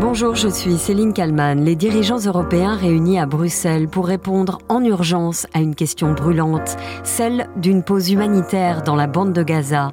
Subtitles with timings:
[0.00, 1.64] Bonjour, je suis Céline Kalman.
[1.64, 7.48] Les dirigeants européens réunis à Bruxelles pour répondre en urgence à une question brûlante, celle
[7.56, 9.92] d'une pause humanitaire dans la bande de Gaza.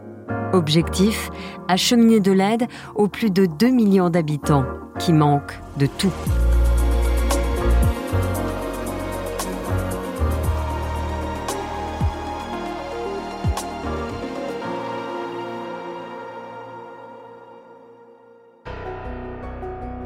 [0.54, 1.32] Objectif
[1.68, 4.66] acheminer de l'aide aux plus de 2 millions d'habitants
[5.00, 6.14] qui manquent de tout.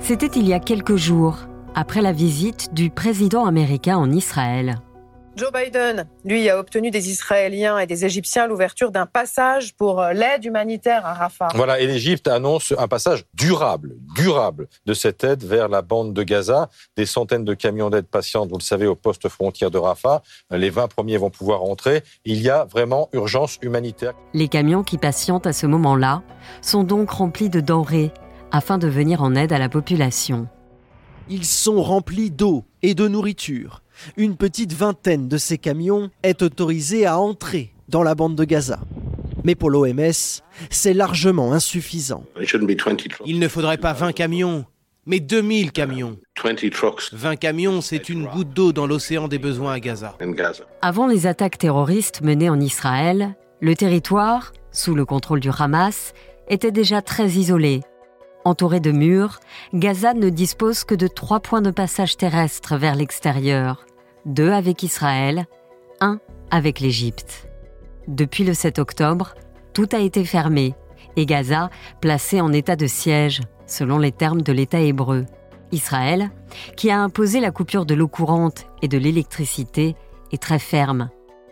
[0.10, 1.38] C'était il y a quelques jours,
[1.75, 4.79] après la visite du président américain en Israël.
[5.36, 10.14] Joe Biden, lui, a obtenu des Israéliens et des Égyptiens l'ouverture d'un passage pour euh,
[10.14, 11.50] l'aide humanitaire à Rafah.
[11.54, 16.23] Voilà, et l'Égypte annonce un passage durable, durable de cette aide vers la bande de
[16.23, 16.71] Gaza.
[16.98, 20.23] Des centaines de camions d'aide patiente, vous le savez, au poste frontière de Rafah.
[20.50, 22.01] Les 20 premiers vont pouvoir entrer.
[22.26, 24.14] Il y a vraiment urgence humanitaire.
[24.34, 26.23] Les camions qui patientent à ce moment-là
[26.64, 28.12] sont donc remplis de denrées
[28.52, 30.48] afin de venir en aide à la population.
[31.30, 33.84] Ils sont remplis d'eau et de nourriture.
[34.18, 38.80] Une petite vingtaine de ces camions est autorisée à entrer dans la bande de Gaza.
[39.44, 42.23] Mais pour l'OMS, c'est largement insuffisant.
[43.26, 44.66] Il ne faudrait pas 20 camions,
[45.06, 46.18] mais 2000 camions.
[46.44, 50.18] 20 camions, c'est une goutte d'eau dans l'océan des besoins à Gaza.
[50.82, 56.14] Avant les attaques terroristes menées en Israël, le territoire, sous le contrôle du Hamas,
[56.48, 57.82] était déjà très isolé
[58.45, 59.40] Entouré de murs,
[59.73, 63.86] Gaza ne dispose que de trois points de passage terrestre vers l'extérieur,
[64.26, 65.45] deux avec Israël,
[66.00, 67.50] un avec l'Égypte.
[68.08, 69.36] Depuis le 7 octobre,
[69.73, 70.73] tout a été fermé
[71.16, 71.70] et Gaza
[72.02, 75.26] placé en état de siège, selon les termes de l'État hébreu.
[75.72, 76.32] Israël,
[76.76, 79.95] qui a imposé la coupure de l'eau courante et de l'électricité,
[80.32, 81.10] est très ferme.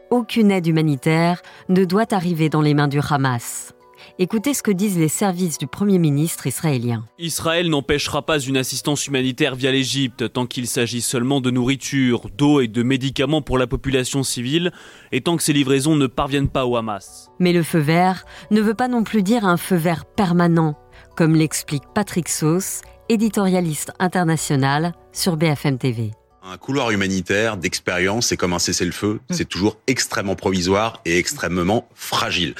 [0.10, 3.74] Aucune aide humanitaire ne doit arriver dans les mains du Hamas.
[4.20, 7.06] Écoutez ce que disent les services du Premier ministre israélien.
[7.20, 12.62] Israël n'empêchera pas une assistance humanitaire via l'Égypte tant qu'il s'agit seulement de nourriture, d'eau
[12.62, 14.72] et de médicaments pour la population civile
[15.12, 17.30] et tant que ces livraisons ne parviennent pas au Hamas.
[17.40, 20.76] Mais le feu vert ne veut pas non plus dire un feu vert permanent,
[21.16, 26.12] comme l'explique Patrick Sauce, éditorialiste international sur BFM TV.
[26.50, 29.34] Un couloir humanitaire d'expérience, c'est comme un cessez-le-feu, mmh.
[29.34, 32.56] c'est toujours extrêmement provisoire et extrêmement fragile.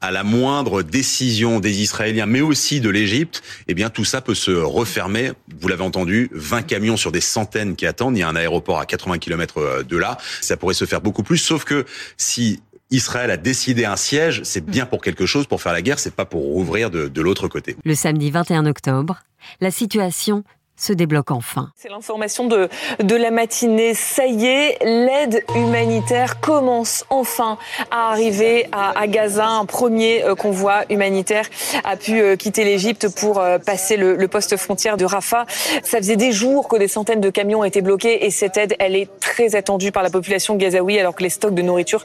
[0.00, 4.34] À la moindre décision des Israéliens, mais aussi de l'Égypte, eh bien tout ça peut
[4.34, 5.30] se refermer.
[5.60, 8.16] Vous l'avez entendu, 20 camions sur des centaines qui attendent.
[8.16, 10.18] Il y a un aéroport à 80 km euh, de là.
[10.40, 12.60] Ça pourrait se faire beaucoup plus, sauf que si
[12.90, 16.14] Israël a décidé un siège, c'est bien pour quelque chose, pour faire la guerre, c'est
[16.14, 17.76] pas pour rouvrir de, de l'autre côté.
[17.84, 19.20] Le samedi 21 octobre,
[19.60, 20.42] la situation
[20.78, 21.70] se débloque enfin.
[21.76, 22.68] C'est l'information de,
[23.02, 23.94] de la matinée.
[23.94, 27.58] Ça y est, l'aide humanitaire commence enfin
[27.90, 29.46] à arriver à, Gaza.
[29.48, 31.46] Un premier euh, convoi humanitaire
[31.84, 35.46] a pu euh, quitter l'Égypte pour euh, passer le, poste frontière de Rafah.
[35.82, 38.94] Ça faisait des jours que des centaines de camions étaient bloqués et cette aide, elle
[38.94, 42.04] est très attendue par la population gazaoui alors que les stocks de nourriture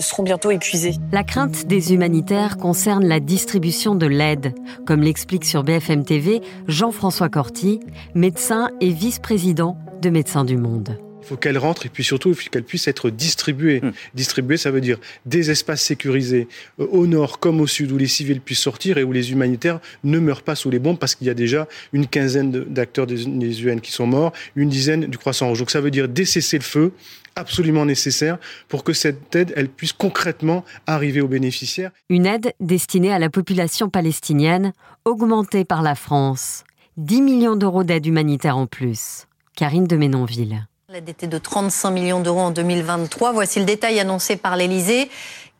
[0.00, 0.94] seront bientôt épuisés.
[1.10, 4.54] La crainte des humanitaires concerne la distribution de l'aide,
[4.86, 7.80] comme l'explique sur BFM TV Jean-François Corti,
[8.14, 10.98] médecin et vice-président de Médecins du Monde.
[11.22, 13.80] Il faut qu'elle rentre et puis surtout qu'elle puisse être distribuée.
[13.80, 13.92] Hmm.
[14.14, 16.48] Distribuée, ça veut dire des espaces sécurisés
[16.80, 19.78] euh, au nord comme au sud où les civils puissent sortir et où les humanitaires
[20.02, 23.24] ne meurent pas sous les bombes parce qu'il y a déjà une quinzaine d'acteurs des,
[23.64, 25.60] UN qui sont morts, une dizaine du Croissant Rouge.
[25.60, 26.92] Donc ça veut dire décesser le feu
[27.36, 31.92] absolument nécessaire pour que cette aide elle puisse concrètement arriver aux bénéficiaires.
[32.10, 34.72] Une aide destinée à la population palestinienne
[35.04, 36.64] augmentée par la France.
[36.98, 39.26] 10 millions d'euros d'aide humanitaire en plus.
[39.56, 40.66] Karine de Ménonville.
[40.90, 43.32] L'aide était de 35 millions d'euros en 2023.
[43.32, 45.08] Voici le détail annoncé par l'Élysée.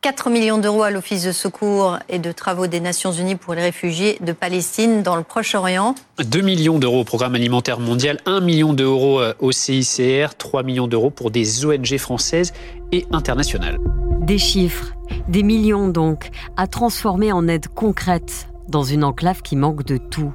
[0.03, 3.63] 4 millions d'euros à l'Office de secours et de travaux des Nations Unies pour les
[3.63, 5.95] réfugiés de Palestine dans le Proche-Orient.
[6.23, 10.87] 2 millions d'euros au programme alimentaire mondial, 1 million d'euros euh, au CICR, 3 millions
[10.87, 12.53] d'euros pour des ONG françaises
[12.91, 13.79] et internationales.
[14.21, 14.93] Des chiffres,
[15.29, 16.29] des millions donc,
[16.59, 20.35] à transformer en aide concrète dans une enclave qui manque de tout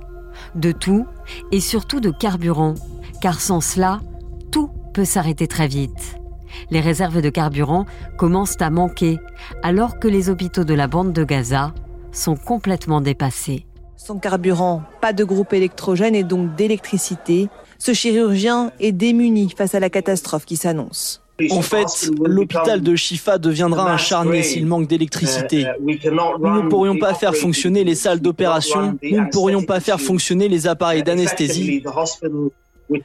[0.58, 1.06] de tout
[1.52, 2.76] et surtout de carburant,
[3.22, 4.00] car sans cela,
[4.52, 6.18] tout peut s'arrêter très vite.
[6.72, 7.86] Les réserves de carburant
[8.18, 9.20] commencent à manquer,
[9.64, 11.74] alors que les hôpitaux de la bande de Gaza
[12.12, 13.66] sont complètement dépassés.
[13.96, 17.50] Sans carburant, pas de groupe électrogène et donc d'électricité.
[17.78, 21.22] Ce chirurgien est démuni face à la catastrophe qui s'annonce.
[21.52, 25.68] En fait, l'hôpital de Shifa deviendra un charnier s'il manque d'électricité.
[25.82, 30.48] Nous ne pourrions pas faire fonctionner les salles d'opération, nous ne pourrions pas faire fonctionner
[30.48, 31.84] les appareils d'anesthésie.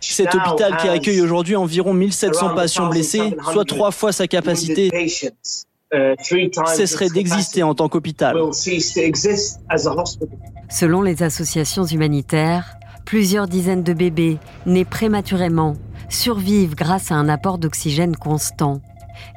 [0.00, 4.90] Cet hôpital qui accueille aujourd'hui environ 1700 patients blessés, soit trois fois sa capacité,
[6.66, 8.36] cesserait d'exister en tant qu'hôpital.
[10.70, 15.74] Selon les associations humanitaires, Plusieurs dizaines de bébés, nés prématurément,
[16.14, 18.80] survivent grâce à un apport d'oxygène constant.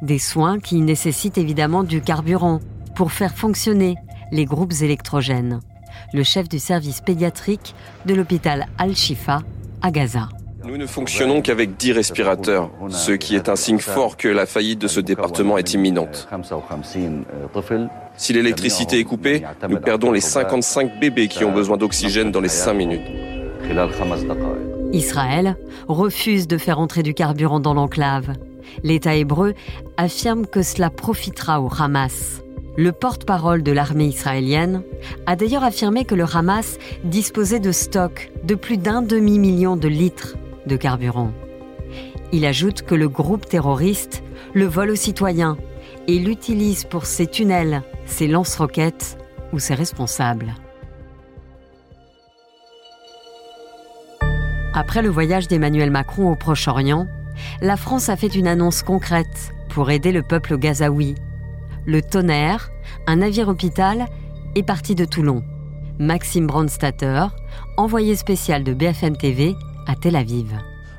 [0.02, 2.60] Des soins qui nécessitent évidemment du carburant
[2.96, 3.96] pour faire fonctionner
[4.32, 5.60] les groupes électrogènes.
[6.14, 7.76] Le chef du service pédiatrique
[8.06, 9.42] de l'hôpital Al-Shifa
[9.82, 10.30] à Gaza.
[10.66, 14.80] Nous ne fonctionnons qu'avec 10 respirateurs, ce qui est un signe fort que la faillite
[14.80, 16.28] de ce département est imminente.
[18.18, 22.50] Si l'électricité est coupée, nous perdons les 55 bébés qui ont besoin d'oxygène dans les
[22.50, 23.06] 5 minutes.
[24.96, 25.58] Israël
[25.88, 28.34] refuse de faire entrer du carburant dans l'enclave.
[28.84, 29.54] L'État hébreu
[29.98, 32.42] affirme que cela profitera au Hamas.
[32.78, 34.84] Le porte-parole de l'armée israélienne
[35.26, 40.36] a d'ailleurs affirmé que le Hamas disposait de stocks de plus d'un demi-million de litres
[40.66, 41.32] de carburant.
[42.32, 45.58] Il ajoute que le groupe terroriste le vole aux citoyens
[46.08, 49.18] et l'utilise pour ses tunnels, ses lance-roquettes
[49.54, 50.54] ou ses responsables.
[54.78, 57.08] Après le voyage d'Emmanuel Macron au Proche-Orient,
[57.62, 61.16] la France a fait une annonce concrète pour aider le peuple gazaoui.
[61.86, 62.70] Le Tonnerre,
[63.08, 64.08] un navire hôpital,
[64.54, 65.44] est parti de Toulon.
[65.98, 67.28] Maxime Brandstatter,
[67.78, 69.56] envoyé spécial de BFM TV
[69.88, 70.54] à Tel Aviv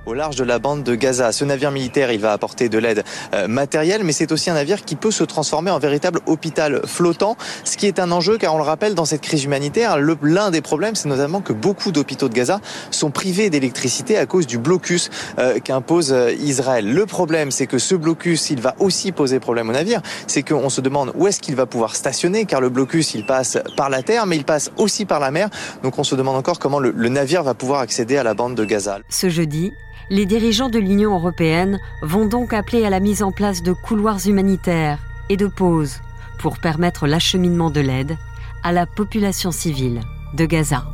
[0.06, 1.32] au large de la bande de Gaza.
[1.32, 3.04] Ce navire militaire, il va apporter de l'aide
[3.34, 7.36] euh, matérielle, mais c'est aussi un navire qui peut se transformer en véritable hôpital flottant,
[7.64, 10.60] ce qui est un enjeu car on le rappelle dans cette crise humanitaire, l'un des
[10.60, 12.60] problèmes, c'est notamment que beaucoup d'hôpitaux de Gaza
[12.90, 16.92] sont privés d'électricité à cause du blocus euh, qu'impose euh, Israël.
[16.92, 20.70] Le problème, c'est que ce blocus, il va aussi poser problème au navire, c'est qu'on
[20.70, 24.02] se demande où est-ce qu'il va pouvoir stationner, car le blocus, il passe par la
[24.02, 25.50] terre, mais il passe aussi par la mer,
[25.82, 28.54] donc on se demande encore comment le, le navire va pouvoir accéder à la bande
[28.54, 28.98] de Gaza.
[29.08, 29.72] Ce jeudi,
[30.10, 34.26] les dirigeants de l'Union européenne vont donc appeler à la mise en place de couloirs
[34.26, 34.98] humanitaires
[35.28, 36.00] et de pauses
[36.38, 38.16] pour permettre l'acheminement de l'aide
[38.62, 40.00] à la population civile
[40.34, 40.84] de Gaza.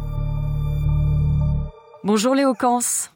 [2.04, 2.54] Bonjour Léo.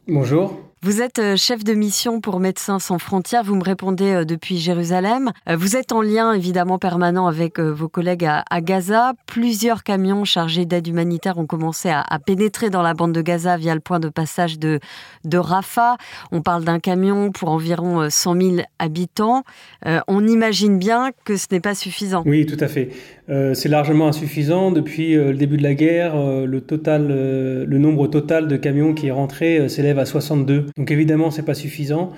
[0.07, 0.66] Bonjour.
[0.83, 4.57] Vous êtes euh, chef de mission pour Médecins sans frontières, vous me répondez euh, depuis
[4.57, 5.31] Jérusalem.
[5.49, 9.13] Euh, vous êtes en lien évidemment permanent avec vos collègues à, Gaza.
[9.25, 13.73] Plusieurs camions chargés d'aide humanitaire ont commencé à, pénétrer dans la bande de Gaza via
[13.73, 14.79] le point de passage de,
[15.25, 15.97] de Rafah.
[16.31, 19.43] On parle d'un camion pour environ 100 000 habitants.
[20.07, 22.21] on imagine bien que ce n'est pas suffisant.
[22.25, 22.89] Oui, tout à fait.
[23.27, 24.71] C'est largement insuffisant.
[24.71, 29.99] Depuis le début de la guerre, le, nombre total de camions qui est rentré s'élève
[29.99, 30.66] à 62.
[30.75, 32.13] Donc évidemment, c'est pas suffisant.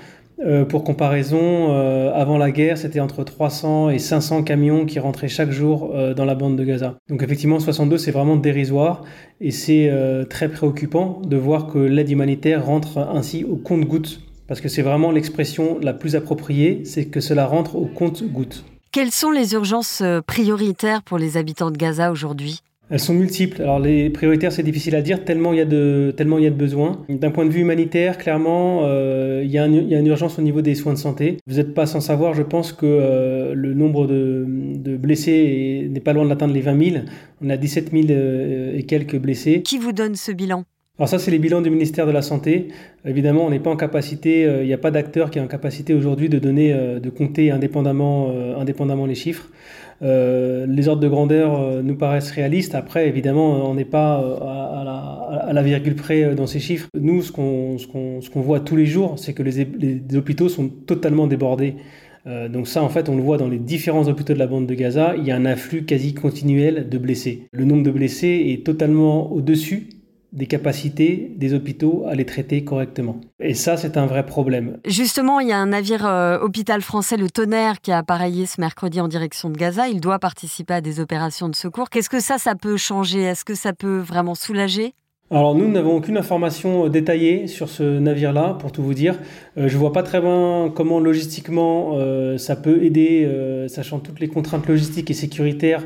[0.45, 5.27] Euh, pour comparaison, euh, avant la guerre, c'était entre 300 et 500 camions qui rentraient
[5.27, 6.97] chaque jour euh, dans la bande de Gaza.
[7.09, 9.03] Donc effectivement, 62, c'est vraiment dérisoire
[9.41, 9.91] et c'est
[10.29, 14.21] très préoccupant de voir que l'aide humanitaire rentre ainsi au compte-goutte.
[14.47, 18.63] Parce que c'est vraiment l'expression la plus appropriée, c'est que cela rentre au compte-goutte.
[18.91, 22.61] Quelles sont les urgences prioritaires pour les habitants de Gaza aujourd'hui?
[22.89, 23.61] Elles sont multiples.
[23.61, 26.47] Alors les prioritaires, c'est difficile à dire tellement il y a de, tellement il y
[26.47, 27.05] a de besoins.
[27.07, 30.39] D'un point de vue humanitaire, clairement, euh, il, y a il, y a une urgence
[30.39, 31.37] au niveau des soins de santé.
[31.47, 35.99] Vous n'êtes pas sans savoir, je pense, que euh, le nombre de, de blessés n'est
[35.99, 37.05] pas loin de l'atteindre les 20 000.
[37.43, 39.61] On a 17 000 euh, et quelques blessés.
[39.61, 40.63] Qui vous donne ce bilan?
[40.97, 42.69] Alors ça, c'est les bilans du ministère de la Santé.
[43.05, 45.93] Évidemment, on n'est pas en capacité, il n'y a pas d'acteur qui est en capacité
[45.93, 49.47] aujourd'hui de donner, de compter indépendamment, indépendamment les chiffres.
[50.01, 52.75] Euh, les ordres de grandeur euh, nous paraissent réalistes.
[52.75, 56.87] Après, évidemment, on n'est pas euh, à, la, virgule près dans ces chiffres.
[56.97, 61.75] Nous, ce qu'on voit tous les jours, c'est que les, hôpitaux sont totalement débordés.
[62.49, 64.73] donc ça, en fait, on le voit dans les différents hôpitaux de la bande de
[64.73, 67.47] Gaza, il y a un afflux quasi continuel de blessés.
[67.51, 69.89] Le nombre de blessés est totalement au-dessus
[70.31, 73.19] des capacités des hôpitaux à les traiter correctement.
[73.39, 74.77] Et ça, c'est un vrai problème.
[74.85, 78.61] Justement, il y a un navire euh, hôpital français, le Tonnerre, qui a appareillé ce
[78.61, 79.87] mercredi en direction de Gaza.
[79.87, 81.89] Il doit participer à des opérations de secours.
[81.89, 83.21] Qu'est-ce que ça, ça peut changer?
[83.21, 84.93] Est-ce que ça peut vraiment soulager?
[85.31, 89.17] Alors nous n'avons aucune information euh, détaillée sur ce navire-là, pour tout vous dire.
[89.57, 91.97] Euh, je vois pas très bien comment logistiquement
[92.37, 93.27] ça peut aider,
[93.67, 95.83] sachant toutes les contraintes logistiques et sécuritaires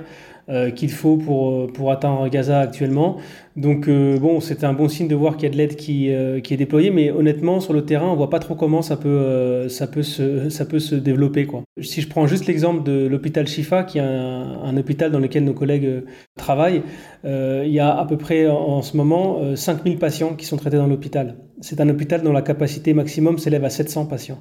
[0.50, 3.16] euh, qu'il faut pour, euh, pour atteindre Gaza actuellement.
[3.56, 6.12] Donc euh, bon, c'est un bon signe de voir qu'il y a de l'aide qui,
[6.44, 9.70] qui est déployée, mais honnêtement, sur le terrain, on voit pas trop comment ça peut,
[9.70, 11.46] ça peut, se, ça peut se développer.
[11.46, 11.64] Quoi.
[11.82, 15.54] Si je prends juste l'exemple de l'hôpital Shifa, qui est un, hôpital dans lequel nos
[15.54, 16.04] collègues
[16.36, 16.84] travaillent,
[17.24, 20.88] il y a à peu près en, ce moment 5000 patients qui sont traités dans
[20.88, 21.38] l'hôpital.
[21.62, 24.40] C'est un hôpital dont la capacité maximum s'élève à 700 patients.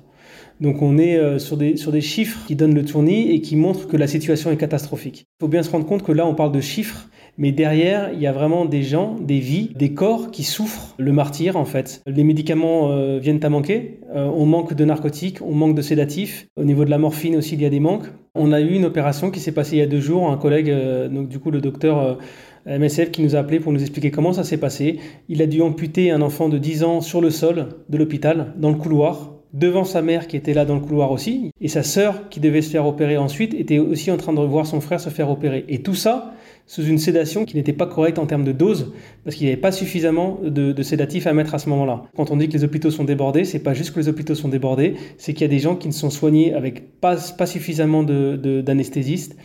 [0.62, 3.56] Donc on est euh, sur des, sur des chiffres qui donnent le tournis et qui
[3.56, 5.26] montrent que la situation est catastrophique.
[5.40, 8.20] Il faut bien se rendre compte que là on parle de chiffres, mais derrière il
[8.20, 12.00] y a vraiment des gens, des vies, des corps qui souffrent le martyr en fait.
[12.06, 16.46] Les médicaments euh, viennent à manquer, euh, on manque de narcotiques, on manque de sédatifs,
[16.54, 18.06] au niveau de la morphine aussi il y a des manques.
[18.36, 20.72] On a eu une opération qui s'est passée il y a deux jours, un collègue,
[21.10, 22.18] donc du coup le docteur
[22.66, 25.00] MSF qui nous a appelé pour nous expliquer comment ça s'est passé.
[25.28, 28.70] Il a dû amputer un enfant de 10 ans sur le sol de l'hôpital, dans
[28.70, 32.28] le couloir, devant sa mère qui était là dans le couloir aussi, et sa sœur
[32.28, 35.10] qui devait se faire opérer ensuite était aussi en train de voir son frère se
[35.10, 35.64] faire opérer.
[35.68, 36.32] Et tout ça
[36.66, 38.92] sous une sédation qui n'était pas correcte en termes de dose,
[39.24, 42.04] parce qu'il n'y avait pas suffisamment de, sédatifs à mettre à ce moment-là.
[42.16, 44.48] Quand on dit que les hôpitaux sont débordés, c'est pas juste que les hôpitaux sont
[44.48, 48.02] débordés, c'est qu'il y a des gens qui ne sont soignés avec pas, pas suffisamment
[48.02, 49.36] d'anesthésistes,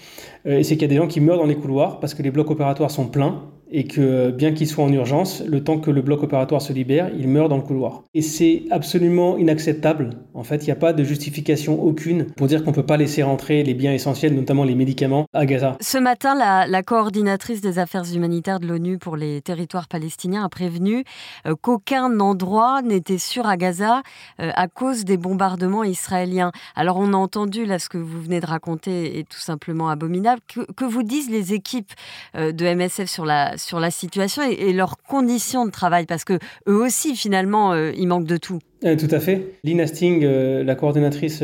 [0.46, 2.14] de, euh, et c'est qu'il y a des gens qui meurent dans les couloirs parce
[2.14, 5.79] que les blocs opératoires sont pleins et que bien qu'il soit en urgence, le temps
[5.79, 8.03] que le bloc opératoire se libère, il meurt dans le couloir.
[8.13, 10.12] Et c'est absolument inacceptable.
[10.33, 12.97] En fait, il n'y a pas de justification aucune pour dire qu'on ne peut pas
[12.97, 15.77] laisser rentrer les biens essentiels, notamment les médicaments, à Gaza.
[15.81, 21.03] Ce matin, la, coordinatrice des affaires humanitaires de l'ONU pour les territoires palestiniens a prévenu
[21.45, 24.03] euh, qu'aucun endroit n'était sûr à Gaza
[24.39, 26.51] euh, à cause des bombardements israéliens.
[26.75, 30.41] Alors on a entendu là ce que vous venez de raconter est tout simplement abominable.
[30.47, 31.91] Que, vous disent les équipes
[32.36, 36.40] euh, de MSF sur la sur la situation et, leurs conditions de travail Parce que
[36.68, 38.60] eux aussi, finalement, euh, ils manquent de tout.
[38.86, 39.53] Euh, tout à fait.
[39.63, 41.43] Lina Sting, euh, la coordinatrice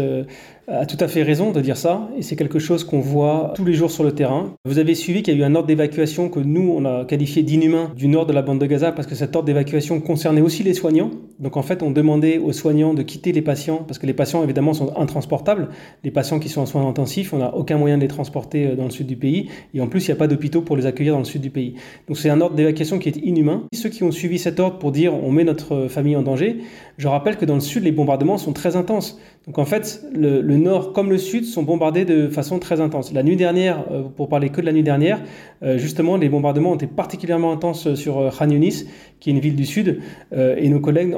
[0.68, 3.66] a tout à fait raison de dire ça, et c'est quelque chose qu'on voit tous
[3.66, 4.54] les jours sur le terrain.
[4.64, 7.44] Vous avez suivi qu'il y a eu un ordre d'évacuation que nous, on a qualifié
[7.44, 10.64] d'inhumain du nord de la bande de Gaza, parce que cet ordre d'évacuation concernait aussi
[10.64, 11.12] les soignants.
[11.40, 14.42] Donc en fait, on demandait aux soignants de quitter les patients, parce que les patients,
[14.42, 15.68] évidemment, sont intransportables.
[16.06, 18.76] Les patients qui sont en soins intensifs, on n'a aucun moyen de les transporter euh,
[18.76, 20.86] dans le sud du pays, et en plus, il n'y a pas d'hôpitaux pour les
[20.86, 21.74] accueillir dans le sud du pays.
[22.08, 23.64] Donc c'est un ordre d'évacuation qui est inhumain.
[23.74, 26.58] Ceux qui ont suivi cet ordre pour dire on met notre famille en danger,
[26.98, 29.20] je rappelle que dans le sud, les bombardements sont très intenses.
[29.46, 33.12] Donc en fait, le, nord comme le sud, sont bombardés de façon très intense.
[33.12, 35.22] La nuit dernière, euh, pour parler que de la nuit dernière,
[35.64, 38.86] euh, justement, les bombardements ont été particulièrement intenses sur euh, Khan Yunis,
[39.20, 40.00] qui est une ville du sud,
[40.36, 41.16] et nos collègues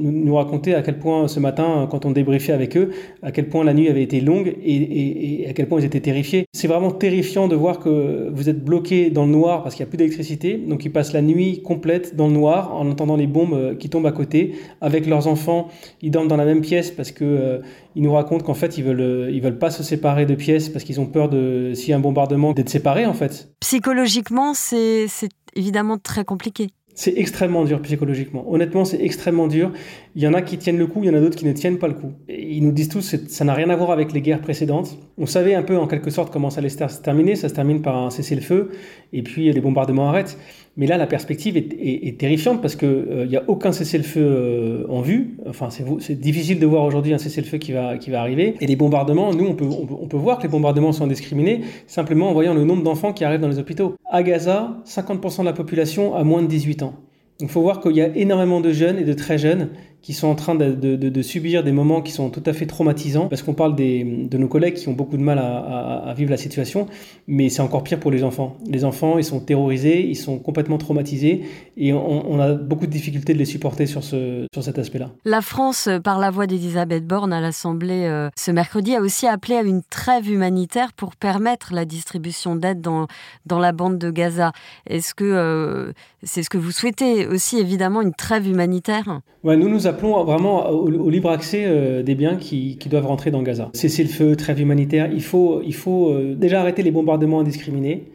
[0.00, 3.64] nous racontaient à quel point ce matin, quand on débriefait avec eux, à quel point
[3.64, 6.44] la nuit avait été longue et, à quel point ils étaient terrifiés.
[6.52, 9.88] C'est vraiment terrifiant de voir que vous êtes bloqué dans le noir parce qu'il n'y
[9.88, 13.26] a plus d'électricité, donc ils passent la nuit complète dans le noir en entendant les
[13.26, 15.66] bombes qui tombent à côté, avec leurs enfants,
[16.00, 17.60] ils dorment dans la même pièce parce que
[17.96, 20.84] ils nous racontent qu'en fait ils veulent ils veulent pas se séparer de pièces parce
[20.84, 23.50] qu'ils ont peur de s'il y a un bombardement d'être séparés en fait.
[23.60, 25.06] Psychologiquement, c'est
[25.54, 26.68] évidemment très compliqué.
[26.94, 28.44] C'est extrêmement dur psychologiquement.
[28.52, 29.70] Honnêtement, c'est extrêmement dur.
[30.16, 31.52] Il y en a qui tiennent le coup, il y en a d'autres qui ne
[31.52, 32.10] tiennent pas le coup.
[32.28, 34.98] Et ils nous disent tous que ça n'a rien à voir avec les guerres précédentes.
[35.16, 37.36] On savait un peu en quelque sorte comment ça allait se terminer.
[37.36, 38.72] Ça se termine par un cessez-le-feu
[39.12, 40.38] et puis les bombardements arrêtent.
[40.78, 45.00] Mais là, la perspective est, terrifiante parce qu'il n'y euh, a aucun cessez-le-feu euh, en
[45.00, 45.36] vue.
[45.48, 48.54] Enfin, c'est difficile de voir aujourd'hui un cessez-le-feu qui va, qui va arriver.
[48.60, 52.30] Et les bombardements, nous, on peut, on peut, voir que les bombardements sont indiscriminés simplement
[52.30, 53.96] en voyant le nombre d'enfants qui arrivent dans les hôpitaux.
[54.08, 56.94] À Gaza, 50% de la population a moins de 18 ans.
[57.40, 59.70] Il faut voir qu'il y a énormément de jeunes et de très jeunes
[60.02, 63.42] qui sont en train de, subir des moments qui sont tout à fait traumatisants, parce
[63.42, 66.86] qu'on parle des, de nos collègues qui ont beaucoup de mal à, vivre la situation,
[67.26, 68.56] mais c'est encore pire pour les enfants.
[68.66, 71.44] Les enfants, ils sont terrorisés, ils sont complètement traumatisés,
[71.76, 75.10] et on, on a beaucoup de difficultés de les supporter sur, ce, sur cet aspect-là.
[75.24, 79.26] La France, euh, par la voix d'Elisabeth Borne à l'Assemblée euh, ce mercredi, a aussi
[79.26, 83.06] appelé à une trêve humanitaire pour permettre la distribution d'aide dans,
[83.46, 84.52] dans la bande de Gaza.
[84.86, 85.92] Est-ce que euh,
[86.24, 91.10] c'est ce que vous souhaitez aussi, évidemment, une trêve humanitaire Nous, nous appelons vraiment au,
[91.10, 93.70] libre accès euh, des biens qui, doivent rentrer dans Gaza.
[93.72, 98.10] Cesser le feu, trêve humanitaire, il faut, il faut euh, déjà arrêter les bombardements indiscriminés.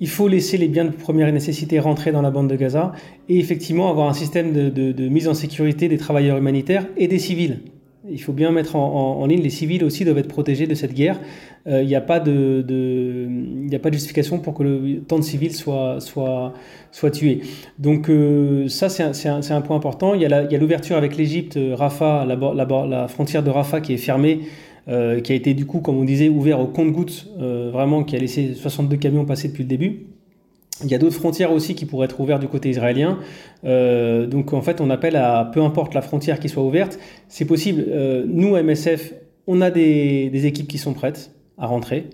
[0.00, 2.92] Il faut laisser les biens de première nécessité rentrer dans la bande de Gaza
[3.30, 7.60] et effectivement avoir un système de mise en sécurité des travailleurs humanitaires et des civils.
[8.08, 11.20] Il faut bien mettre en, ligne, les civils aussi doivent être protégés de cette guerre.
[11.66, 12.64] Euh, il n'y a, pas de,
[13.92, 16.52] justification pour que le temps de civils soit, soit,
[16.92, 17.40] soit tué.
[17.78, 20.14] Donc euh, ça, c'est un, point important.
[20.14, 24.40] Il y a l'ouverture avec l'Égypte, euh, Rafah, la, frontière de Rafah qui est fermée,
[24.86, 24.92] qui
[25.32, 28.96] a été du coup, comme on disait, ouvert au compte-gouttes, vraiment, qui a laissé 62
[28.98, 30.15] camions passer depuis le début.
[30.84, 33.18] Il y a d'autres frontières aussi qui pourraient être ouvertes du côté israélien.
[33.64, 37.46] Euh, donc en fait, on appelle à peu importe la frontière qui soit ouverte, c'est
[37.46, 37.84] possible.
[37.88, 39.14] Euh, nous, MSF,
[39.46, 42.10] on a des, équipes qui sont prêtes à rentrer.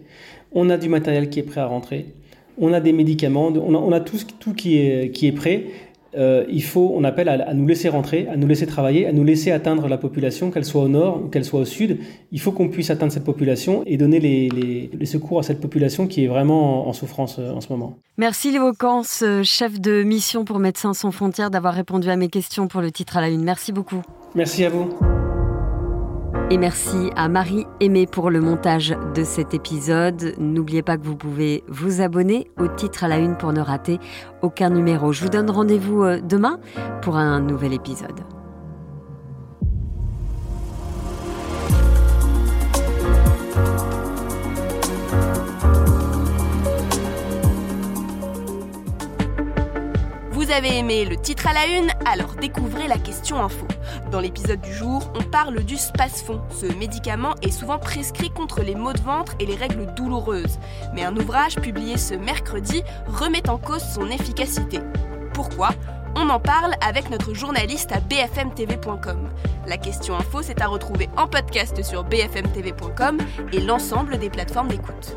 [0.52, 2.14] On a du matériel qui est prêt à rentrer.
[2.59, 3.49] On a des médicaments.
[3.49, 5.64] On a, tout, qui est prêt.
[6.14, 9.25] Euh, il faut, on appelle à, nous laisser rentrer, à nous laisser travailler, à nous
[9.25, 11.99] laisser atteindre la population, qu'elle soit au nord ou qu'elle soit au sud.
[12.31, 16.25] Il faut qu'on puisse atteindre cette population et donner les, secours à cette population qui
[16.25, 17.99] est vraiment en, souffrance euh, en ce moment.
[18.16, 22.28] Merci Léo Kans, euh, chef de mission pour Médecins sans frontières, d'avoir répondu à mes
[22.28, 23.45] questions pour le titre à la une.
[23.45, 24.02] Merci beaucoup.
[24.35, 24.88] Merci à vous.
[26.52, 30.35] Et merci à Marie Aimée pour le montage de cet épisode.
[30.37, 33.99] N'oubliez pas que vous pouvez vous abonner au titre à la une pour ne rater
[34.42, 35.14] aucun numéro.
[35.14, 36.61] Je vous donne rendez-vous euh, demain
[37.00, 38.21] pour un nouvel épisode.
[50.50, 53.66] Avez aimé le titre à la une, alors découvrez la question info.
[54.11, 56.40] Dans l'épisode du jour, on parle du Spasfon.
[56.50, 60.58] Ce médicament est souvent prescrit contre les maux de ventre et les règles douloureuses.
[60.94, 64.80] Mais un ouvrage publié ce mercredi remet en cause son efficacité.
[65.34, 65.70] Pourquoi?
[66.16, 69.30] On en parle avec notre journaliste à bfmtv.com.
[69.66, 73.18] La question info, c'est à retrouver en podcast sur bfmtv.com
[73.52, 75.16] et l'ensemble des plateformes d'écoute.